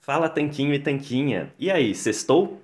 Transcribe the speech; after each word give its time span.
Fala 0.00 0.30
Tanquinho 0.30 0.72
e 0.72 0.78
Tanquinha. 0.78 1.52
E 1.58 1.70
aí, 1.70 1.94
sextou? 1.94 2.62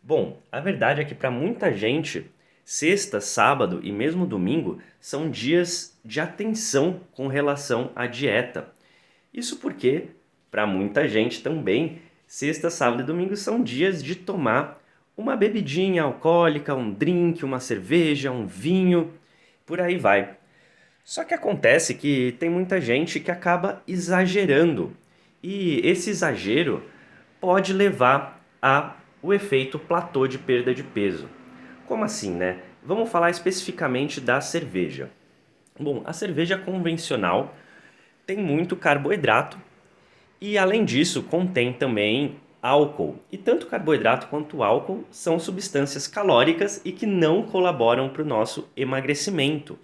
Bom, 0.00 0.40
a 0.50 0.60
verdade 0.60 1.00
é 1.00 1.04
que 1.04 1.14
para 1.14 1.28
muita 1.28 1.72
gente, 1.72 2.30
sexta, 2.64 3.20
sábado 3.20 3.80
e 3.82 3.90
mesmo 3.90 4.24
domingo 4.24 4.78
são 5.00 5.28
dias 5.28 5.98
de 6.04 6.20
atenção 6.20 7.00
com 7.12 7.26
relação 7.26 7.90
à 7.96 8.06
dieta. 8.06 8.68
Isso 9.34 9.58
porque, 9.58 10.10
para 10.52 10.64
muita 10.64 11.08
gente 11.08 11.42
também, 11.42 12.00
sexta, 12.28 12.70
sábado 12.70 13.02
e 13.02 13.06
domingo 13.06 13.36
são 13.36 13.60
dias 13.60 14.00
de 14.02 14.14
tomar 14.14 14.80
uma 15.16 15.34
bebidinha 15.34 16.04
alcoólica, 16.04 16.76
um 16.76 16.92
drink, 16.92 17.44
uma 17.44 17.58
cerveja, 17.58 18.30
um 18.30 18.46
vinho, 18.46 19.12
por 19.66 19.80
aí 19.80 19.98
vai. 19.98 20.36
Só 21.04 21.24
que 21.24 21.34
acontece 21.34 21.94
que 21.94 22.36
tem 22.38 22.48
muita 22.48 22.80
gente 22.80 23.18
que 23.18 23.32
acaba 23.32 23.82
exagerando. 23.86 24.96
E 25.42 25.80
esse 25.84 26.10
exagero 26.10 26.82
pode 27.40 27.72
levar 27.72 28.44
a 28.60 28.94
o 29.22 29.32
efeito 29.32 29.78
platô 29.78 30.26
de 30.26 30.38
perda 30.38 30.74
de 30.74 30.82
peso. 30.82 31.28
Como 31.86 32.04
assim, 32.04 32.32
né? 32.32 32.58
Vamos 32.84 33.08
falar 33.10 33.30
especificamente 33.30 34.20
da 34.20 34.40
cerveja. 34.40 35.10
Bom, 35.78 36.02
a 36.04 36.12
cerveja 36.12 36.58
convencional 36.58 37.54
tem 38.26 38.36
muito 38.36 38.74
carboidrato 38.74 39.56
e 40.40 40.58
além 40.58 40.84
disso 40.84 41.22
contém 41.22 41.72
também 41.72 42.36
álcool. 42.60 43.16
E 43.30 43.38
tanto 43.38 43.66
carboidrato 43.66 44.26
quanto 44.26 44.62
álcool 44.62 45.04
são 45.10 45.38
substâncias 45.38 46.06
calóricas 46.08 46.80
e 46.84 46.92
que 46.92 47.06
não 47.06 47.44
colaboram 47.44 48.08
para 48.08 48.22
o 48.22 48.26
nosso 48.26 48.68
emagrecimento. 48.76 49.78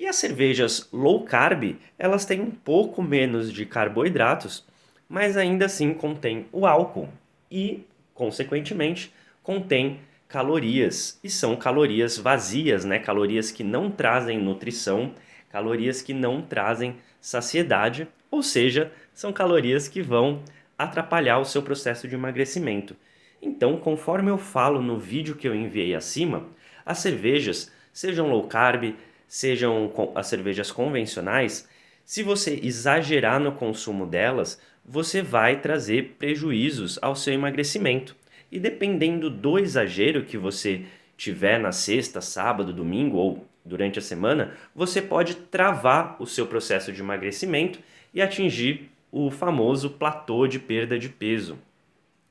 E 0.00 0.06
as 0.06 0.16
cervejas 0.16 0.88
low 0.90 1.24
carb, 1.24 1.76
elas 1.98 2.24
têm 2.24 2.40
um 2.40 2.50
pouco 2.50 3.02
menos 3.02 3.52
de 3.52 3.66
carboidratos, 3.66 4.64
mas 5.06 5.36
ainda 5.36 5.66
assim 5.66 5.92
contém 5.92 6.46
o 6.50 6.66
álcool 6.66 7.10
e, 7.50 7.84
consequentemente, 8.14 9.12
contém 9.42 10.00
calorias. 10.26 11.20
E 11.22 11.28
são 11.28 11.54
calorias 11.54 12.16
vazias, 12.16 12.82
né? 12.82 12.98
Calorias 12.98 13.50
que 13.50 13.62
não 13.62 13.90
trazem 13.90 14.38
nutrição, 14.38 15.12
calorias 15.50 16.00
que 16.00 16.14
não 16.14 16.40
trazem 16.40 16.96
saciedade, 17.20 18.08
ou 18.30 18.42
seja, 18.42 18.90
são 19.12 19.34
calorias 19.34 19.86
que 19.86 20.00
vão 20.00 20.42
atrapalhar 20.78 21.40
o 21.40 21.44
seu 21.44 21.60
processo 21.60 22.08
de 22.08 22.14
emagrecimento. 22.14 22.96
Então, 23.42 23.76
conforme 23.76 24.30
eu 24.30 24.38
falo 24.38 24.80
no 24.80 24.98
vídeo 24.98 25.36
que 25.36 25.46
eu 25.46 25.54
enviei 25.54 25.94
acima, 25.94 26.46
as 26.86 27.00
cervejas, 27.00 27.70
sejam 27.92 28.30
low 28.30 28.44
carb, 28.44 28.94
sejam 29.30 29.92
as 30.16 30.26
cervejas 30.26 30.72
convencionais, 30.72 31.68
se 32.04 32.20
você 32.20 32.58
exagerar 32.64 33.38
no 33.38 33.52
consumo 33.52 34.04
delas, 34.04 34.60
você 34.84 35.22
vai 35.22 35.60
trazer 35.60 36.16
prejuízos 36.18 36.98
ao 37.00 37.14
seu 37.14 37.32
emagrecimento. 37.32 38.16
E 38.50 38.58
dependendo 38.58 39.30
do 39.30 39.56
exagero 39.56 40.24
que 40.24 40.36
você 40.36 40.82
tiver 41.16 41.60
na 41.60 41.70
sexta, 41.70 42.20
sábado, 42.20 42.72
domingo 42.72 43.18
ou 43.18 43.46
durante 43.64 44.00
a 44.00 44.02
semana, 44.02 44.56
você 44.74 45.00
pode 45.00 45.36
travar 45.36 46.16
o 46.18 46.26
seu 46.26 46.48
processo 46.48 46.92
de 46.92 47.00
emagrecimento 47.00 47.78
e 48.12 48.20
atingir 48.20 48.90
o 49.12 49.30
famoso 49.30 49.90
platô 49.90 50.48
de 50.48 50.58
perda 50.58 50.98
de 50.98 51.08
peso. 51.08 51.56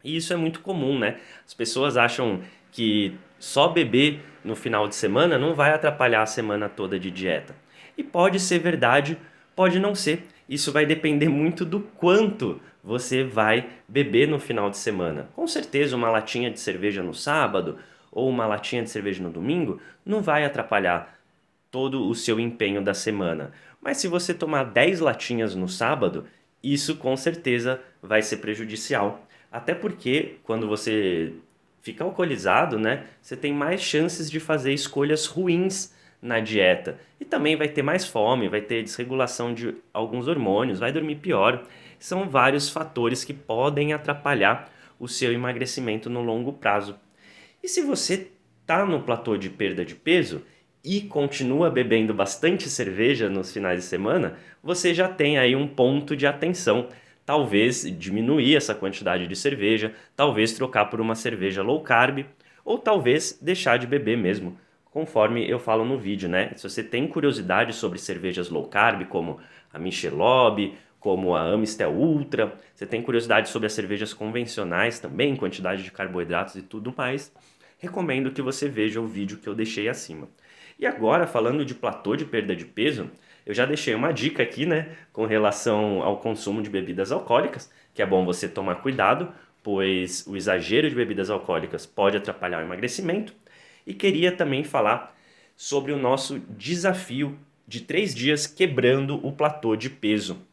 E 0.03 0.17
isso 0.17 0.33
é 0.33 0.35
muito 0.35 0.59
comum, 0.59 0.99
né? 0.99 1.17
As 1.47 1.53
pessoas 1.53 1.95
acham 1.95 2.41
que 2.73 3.15
só 3.39 3.69
beber 3.69 4.19
no 4.43 4.55
final 4.55 4.87
de 4.87 4.95
semana 4.95 5.37
não 5.37 5.53
vai 5.53 5.71
atrapalhar 5.73 6.21
a 6.21 6.25
semana 6.25 6.69
toda 6.69 6.99
de 6.99 7.11
dieta. 7.11 7.55
E 7.97 8.03
pode 8.03 8.39
ser 8.39 8.59
verdade, 8.59 9.17
pode 9.55 9.79
não 9.79 9.93
ser. 9.93 10.25
Isso 10.47 10.71
vai 10.71 10.85
depender 10.85 11.29
muito 11.29 11.65
do 11.65 11.79
quanto 11.79 12.59
você 12.83 13.23
vai 13.23 13.69
beber 13.87 14.27
no 14.27 14.39
final 14.39 14.69
de 14.69 14.77
semana. 14.77 15.29
Com 15.35 15.45
certeza, 15.45 15.95
uma 15.95 16.09
latinha 16.09 16.49
de 16.49 16.59
cerveja 16.59 17.03
no 17.03 17.13
sábado 17.13 17.77
ou 18.11 18.27
uma 18.29 18.47
latinha 18.47 18.81
de 18.81 18.89
cerveja 18.89 19.21
no 19.21 19.29
domingo 19.29 19.79
não 20.05 20.21
vai 20.21 20.43
atrapalhar 20.45 21.19
todo 21.69 22.07
o 22.07 22.15
seu 22.15 22.39
empenho 22.39 22.81
da 22.81 22.93
semana. 22.93 23.51
Mas 23.81 23.97
se 23.97 24.07
você 24.07 24.33
tomar 24.33 24.63
10 24.63 24.99
latinhas 24.99 25.55
no 25.55 25.67
sábado, 25.67 26.25
isso 26.63 26.95
com 26.97 27.15
certeza 27.15 27.79
vai 28.01 28.21
ser 28.21 28.37
prejudicial. 28.37 29.25
Até 29.51 29.73
porque 29.73 30.37
quando 30.43 30.67
você 30.67 31.33
fica 31.81 32.03
alcoolizado, 32.03 32.77
né, 32.77 33.05
você 33.21 33.35
tem 33.35 33.53
mais 33.53 33.81
chances 33.81 34.29
de 34.29 34.39
fazer 34.39 34.73
escolhas 34.73 35.25
ruins 35.25 35.93
na 36.21 36.39
dieta. 36.39 36.99
E 37.19 37.25
também 37.25 37.55
vai 37.55 37.67
ter 37.67 37.81
mais 37.81 38.05
fome, 38.05 38.49
vai 38.49 38.61
ter 38.61 38.83
desregulação 38.83 39.53
de 39.53 39.75
alguns 39.93 40.27
hormônios, 40.27 40.79
vai 40.79 40.91
dormir 40.91 41.15
pior. 41.15 41.63
São 41.97 42.29
vários 42.29 42.69
fatores 42.69 43.23
que 43.23 43.33
podem 43.33 43.93
atrapalhar 43.93 44.71
o 44.99 45.07
seu 45.07 45.31
emagrecimento 45.31 46.09
no 46.09 46.21
longo 46.21 46.53
prazo. 46.53 46.99
E 47.63 47.67
se 47.67 47.81
você 47.81 48.29
está 48.61 48.85
no 48.85 49.01
platô 49.01 49.37
de 49.37 49.49
perda 49.49 49.83
de 49.83 49.95
peso 49.95 50.43
e 50.83 51.01
continua 51.01 51.69
bebendo 51.69 52.13
bastante 52.13 52.69
cerveja 52.69 53.29
nos 53.29 53.51
finais 53.51 53.81
de 53.81 53.85
semana, 53.85 54.37
você 54.63 54.93
já 54.93 55.07
tem 55.07 55.37
aí 55.37 55.55
um 55.55 55.67
ponto 55.67 56.15
de 56.15 56.25
atenção 56.25 56.87
talvez 57.29 57.85
diminuir 57.95 58.55
essa 58.55 58.73
quantidade 58.73 59.27
de 59.27 59.35
cerveja, 59.35 59.93
talvez 60.15 60.51
trocar 60.53 60.85
por 60.85 60.99
uma 60.99 61.13
cerveja 61.13 61.61
low 61.61 61.79
carb 61.79 62.25
ou 62.65 62.75
talvez 62.79 63.37
deixar 63.39 63.77
de 63.77 63.85
beber 63.85 64.17
mesmo, 64.17 64.57
conforme 64.85 65.47
eu 65.47 65.59
falo 65.59 65.85
no 65.85 65.95
vídeo, 65.95 66.27
né? 66.27 66.51
Se 66.55 66.67
você 66.67 66.83
tem 66.83 67.07
curiosidade 67.07 67.71
sobre 67.73 67.99
cervejas 67.99 68.49
low 68.49 68.67
carb, 68.67 69.05
como 69.05 69.39
a 69.71 69.77
Michelob, 69.77 70.73
como 70.99 71.35
a 71.35 71.43
Amstel 71.43 71.91
Ultra, 71.91 72.55
você 72.73 72.87
tem 72.87 72.99
curiosidade 72.99 73.49
sobre 73.49 73.67
as 73.67 73.73
cervejas 73.73 74.11
convencionais 74.11 74.99
também, 74.99 75.35
quantidade 75.35 75.83
de 75.83 75.91
carboidratos 75.91 76.55
e 76.55 76.63
tudo 76.63 76.91
mais, 76.97 77.31
recomendo 77.77 78.31
que 78.31 78.41
você 78.41 78.67
veja 78.67 78.99
o 78.99 79.05
vídeo 79.05 79.37
que 79.37 79.47
eu 79.47 79.53
deixei 79.53 79.87
acima. 79.87 80.27
E 80.79 80.87
agora, 80.87 81.27
falando 81.27 81.63
de 81.63 81.75
platô 81.75 82.15
de 82.15 82.25
perda 82.25 82.55
de 82.55 82.65
peso, 82.65 83.07
eu 83.49 83.55
já 83.55 83.65
deixei 83.65 83.95
uma 83.95 84.11
dica 84.11 84.43
aqui, 84.43 84.63
né, 84.63 84.95
com 85.11 85.25
relação 85.25 86.03
ao 86.03 86.17
consumo 86.17 86.61
de 86.61 86.69
bebidas 86.69 87.11
alcoólicas, 87.11 87.67
que 87.95 88.01
é 88.03 88.05
bom 88.05 88.23
você 88.23 88.47
tomar 88.47 88.75
cuidado, 88.75 89.33
pois 89.63 90.23
o 90.27 90.37
exagero 90.37 90.87
de 90.87 90.95
bebidas 90.95 91.31
alcoólicas 91.31 91.83
pode 91.83 92.15
atrapalhar 92.15 92.59
o 92.59 92.65
emagrecimento. 92.67 93.33
E 93.87 93.93
queria 93.95 94.31
também 94.31 94.63
falar 94.63 95.17
sobre 95.55 95.91
o 95.91 95.97
nosso 95.97 96.37
desafio 96.37 97.39
de 97.67 97.81
três 97.81 98.13
dias 98.13 98.45
quebrando 98.45 99.19
o 99.25 99.31
platô 99.31 99.75
de 99.75 99.89
peso. 99.89 100.45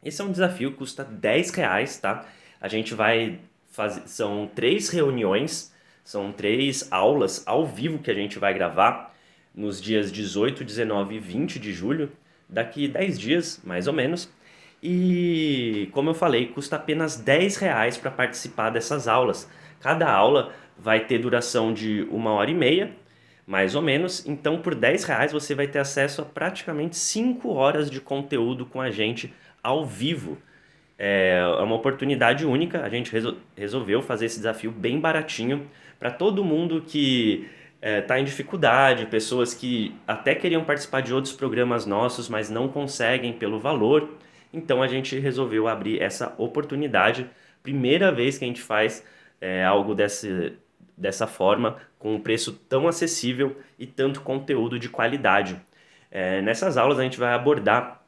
Esse 0.00 0.22
é 0.22 0.24
um 0.24 0.30
desafio 0.30 0.70
que 0.70 0.76
custa 0.76 1.02
10 1.02 1.50
reais, 1.50 1.98
tá? 1.98 2.24
A 2.60 2.68
gente 2.68 2.94
vai 2.94 3.40
fazer. 3.72 4.06
São 4.06 4.48
três 4.54 4.90
reuniões, 4.90 5.74
são 6.04 6.30
três 6.30 6.86
aulas 6.92 7.42
ao 7.48 7.66
vivo 7.66 7.98
que 7.98 8.12
a 8.12 8.14
gente 8.14 8.38
vai 8.38 8.54
gravar 8.54 9.12
nos 9.52 9.82
dias 9.82 10.12
18, 10.12 10.62
19 10.62 11.16
e 11.16 11.18
20 11.18 11.58
de 11.58 11.72
julho 11.72 12.12
daqui 12.48 12.88
10 12.88 13.18
dias, 13.18 13.60
mais 13.64 13.86
ou 13.86 13.92
menos. 13.92 14.32
E, 14.82 15.88
como 15.92 16.10
eu 16.10 16.14
falei, 16.14 16.46
custa 16.46 16.76
apenas 16.76 17.16
10 17.16 17.56
reais 17.56 17.96
para 17.96 18.10
participar 18.10 18.70
dessas 18.70 19.08
aulas. 19.08 19.50
Cada 19.80 20.10
aula 20.10 20.52
vai 20.78 21.00
ter 21.00 21.18
duração 21.18 21.72
de 21.72 22.06
uma 22.10 22.32
hora 22.32 22.50
e 22.50 22.54
meia, 22.54 22.92
mais 23.46 23.74
ou 23.74 23.82
menos. 23.82 24.24
Então, 24.26 24.58
por 24.58 24.74
10 24.74 25.04
reais 25.04 25.32
você 25.32 25.54
vai 25.54 25.66
ter 25.66 25.80
acesso 25.80 26.22
a 26.22 26.24
praticamente 26.24 26.96
5 26.96 27.48
horas 27.52 27.90
de 27.90 28.00
conteúdo 28.00 28.64
com 28.64 28.80
a 28.80 28.90
gente 28.90 29.32
ao 29.62 29.84
vivo. 29.84 30.38
É, 30.98 31.38
é 31.40 31.62
uma 31.62 31.74
oportunidade 31.74 32.46
única. 32.46 32.82
A 32.82 32.88
gente 32.88 33.10
resol 33.10 33.36
resolveu 33.56 34.02
fazer 34.02 34.26
esse 34.26 34.38
desafio 34.38 34.70
bem 34.70 35.00
baratinho 35.00 35.68
para 35.98 36.10
todo 36.10 36.44
mundo 36.44 36.82
que 36.86 37.48
está 37.80 37.88
é, 37.88 38.00
tá 38.00 38.18
em 38.18 38.24
dificuldade, 38.24 39.06
pessoas 39.06 39.54
que 39.54 39.94
até 40.06 40.34
queriam 40.34 40.64
participar 40.64 41.00
de 41.00 41.14
outros 41.14 41.32
programas 41.32 41.86
nossos, 41.86 42.28
mas 42.28 42.50
não 42.50 42.68
conseguem 42.68 43.32
pelo 43.32 43.58
valor. 43.58 44.16
Então 44.52 44.82
a 44.82 44.88
gente 44.88 45.18
resolveu 45.18 45.68
abrir 45.68 46.02
essa 46.02 46.34
oportunidade. 46.38 47.28
Primeira 47.62 48.10
vez 48.10 48.36
que 48.36 48.44
a 48.44 48.48
gente 48.48 48.60
faz 48.60 49.04
é, 49.40 49.64
algo 49.64 49.94
desse, 49.94 50.54
dessa 50.96 51.26
forma, 51.26 51.76
com 51.98 52.14
um 52.14 52.20
preço 52.20 52.52
tão 52.68 52.88
acessível 52.88 53.56
e 53.78 53.86
tanto 53.86 54.22
conteúdo 54.22 54.78
de 54.78 54.88
qualidade. 54.88 55.60
É, 56.10 56.42
nessas 56.42 56.76
aulas 56.76 56.98
a 56.98 57.02
gente 57.02 57.18
vai 57.18 57.32
abordar 57.32 58.02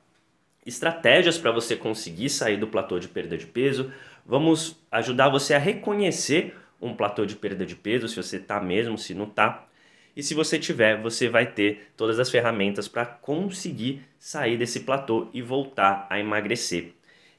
estratégias 0.66 1.38
para 1.38 1.52
você 1.52 1.76
conseguir 1.76 2.28
sair 2.28 2.56
do 2.56 2.66
platô 2.66 2.98
de 2.98 3.08
perda 3.08 3.36
de 3.36 3.46
peso. 3.46 3.92
Vamos 4.26 4.76
ajudar 4.90 5.28
você 5.28 5.54
a 5.54 5.58
reconhecer 5.58 6.56
um 6.80 6.94
platô 6.94 7.24
de 7.26 7.36
perda 7.36 7.66
de 7.66 7.76
peso, 7.76 8.08
se 8.08 8.16
você 8.16 8.36
está 8.36 8.60
mesmo, 8.60 8.96
se 8.96 9.14
não 9.14 9.24
está. 9.24 9.66
E 10.16 10.22
se 10.22 10.34
você 10.34 10.58
tiver, 10.58 11.00
você 11.00 11.28
vai 11.28 11.46
ter 11.46 11.90
todas 11.96 12.18
as 12.18 12.30
ferramentas 12.30 12.88
para 12.88 13.06
conseguir 13.06 14.02
sair 14.18 14.56
desse 14.56 14.80
platô 14.80 15.28
e 15.32 15.40
voltar 15.40 16.06
a 16.10 16.18
emagrecer. 16.18 16.92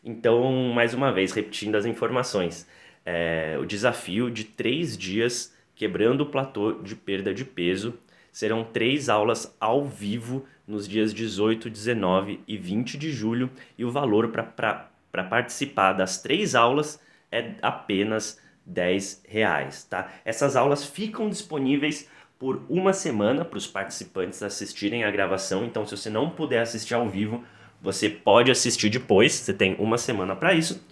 Então, 0.03 0.51
mais 0.73 0.93
uma 0.93 1.11
vez, 1.11 1.31
repetindo 1.31 1.75
as 1.75 1.85
informações, 1.85 2.67
é, 3.05 3.57
o 3.59 3.65
desafio 3.65 4.31
de 4.31 4.43
três 4.43 4.97
dias 4.97 5.53
quebrando 5.75 6.21
o 6.21 6.25
platô 6.27 6.73
de 6.73 6.95
perda 6.95 7.33
de 7.33 7.43
peso 7.43 7.97
serão 8.31 8.63
três 8.63 9.09
aulas 9.09 9.55
ao 9.59 9.85
vivo 9.85 10.45
nos 10.67 10.87
dias 10.87 11.13
18, 11.13 11.69
19 11.69 12.39
e 12.47 12.57
20 12.57 12.97
de 12.97 13.11
julho 13.11 13.49
e 13.77 13.83
o 13.83 13.91
valor 13.91 14.29
para 14.29 15.23
participar 15.23 15.93
das 15.93 16.21
três 16.21 16.55
aulas 16.55 17.01
é 17.31 17.55
apenas 17.61 18.39
10 18.65 19.23
reais, 19.27 19.83
tá? 19.83 20.11
Essas 20.23 20.55
aulas 20.55 20.85
ficam 20.85 21.29
disponíveis 21.29 22.07
por 22.37 22.63
uma 22.69 22.93
semana 22.93 23.45
para 23.45 23.57
os 23.57 23.67
participantes 23.67 24.41
assistirem 24.41 25.03
a 25.03 25.11
gravação. 25.11 25.65
Então, 25.65 25.85
se 25.85 25.95
você 25.95 26.09
não 26.09 26.29
puder 26.29 26.61
assistir 26.61 26.93
ao 26.93 27.07
vivo, 27.07 27.43
você 27.81 28.09
pode 28.09 28.49
assistir 28.49 28.89
depois. 28.89 29.33
Você 29.33 29.53
tem 29.53 29.75
uma 29.77 29.97
semana 29.97 30.35
para 30.35 30.53
isso. 30.53 30.83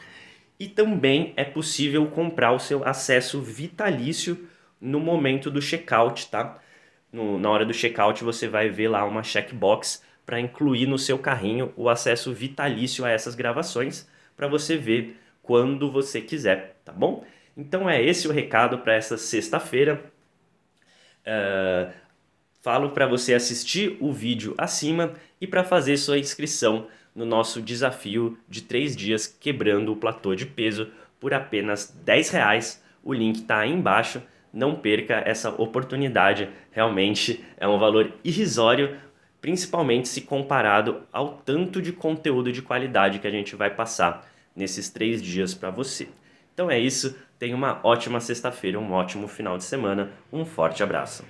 E 0.60 0.68
também 0.68 1.34
é 1.36 1.44
possível 1.44 2.06
comprar 2.08 2.52
o 2.52 2.60
seu 2.60 2.86
acesso 2.86 3.42
vitalício 3.42 4.48
no 4.80 5.00
momento 5.00 5.50
do 5.50 5.62
checkout, 5.62 6.30
tá? 6.30 6.60
No, 7.12 7.40
na 7.40 7.50
hora 7.50 7.66
do 7.66 7.74
checkout 7.74 8.24
você 8.24 8.48
vai 8.48 8.70
ver 8.70 8.90
lá 8.90 9.04
uma 9.04 9.24
checkbox 9.24 10.04
para 10.26 10.40
incluir 10.40 10.86
no 10.86 11.00
seu 11.00 11.18
carrinho 11.18 11.74
o 11.76 11.90
acesso 11.90 12.34
vitalício 12.34 13.04
a 13.04 13.10
essas 13.10 13.34
gravações 13.34 14.08
para 14.38 14.48
você 14.48 14.78
ver 14.78 15.20
quando 15.42 15.92
você 15.92 16.22
quiser, 16.22 16.80
tá 16.86 16.92
bom? 16.92 17.26
Então 17.60 17.90
é 17.90 18.02
esse 18.02 18.26
o 18.26 18.32
recado 18.32 18.78
para 18.78 18.94
essa 18.94 19.18
sexta-feira. 19.18 20.02
Uh, 21.28 21.92
falo 22.62 22.92
para 22.92 23.06
você 23.06 23.34
assistir 23.34 23.98
o 24.00 24.14
vídeo 24.14 24.56
acima 24.58 25.12
e 25.42 25.46
para 25.46 25.66
fazer 25.66 25.98
sua 25.98 26.18
inscrição 26.18 26.88
no 27.14 27.26
nosso 27.26 27.62
desafio 27.62 28.38
de 28.48 28.62
três 28.62 28.96
dias 28.96 29.28
quebrando 29.28 29.92
o 29.92 29.98
platô 29.98 30.34
de 30.36 30.46
peso 30.46 30.90
por 31.20 31.34
apenas 31.34 31.94
10 32.06 32.30
reais. 32.30 32.82
O 33.04 33.14
link 33.14 33.40
está 33.42 33.60
aí 33.60 33.74
embaixo. 33.74 34.24
Não 34.54 34.76
perca 34.76 35.22
essa 35.26 35.50
oportunidade. 35.50 36.50
Realmente 36.72 37.44
é 37.58 37.68
um 37.68 37.78
valor 37.78 38.14
irrisório, 38.24 38.98
principalmente 39.42 40.08
se 40.08 40.22
comparado 40.22 41.02
ao 41.12 41.34
tanto 41.34 41.82
de 41.82 41.92
conteúdo 41.92 42.54
de 42.54 42.62
qualidade 42.62 43.20
que 43.20 43.28
a 43.28 43.32
gente 43.32 43.54
vai 43.54 43.70
passar 43.70 44.26
nesses 44.56 44.90
três 44.90 45.22
dias 45.22 45.54
para 45.54 45.70
você. 45.70 46.08
Então 46.54 46.72
é 46.72 46.80
isso. 46.80 47.16
Tenha 47.40 47.56
uma 47.56 47.80
ótima 47.86 48.20
sexta-feira, 48.20 48.78
um 48.78 48.92
ótimo 48.92 49.26
final 49.26 49.58
de 49.58 49.64
semana. 49.64 50.12
Um 50.32 50.44
forte 50.44 50.84
abraço. 50.84 51.24